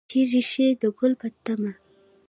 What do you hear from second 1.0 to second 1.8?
په تمه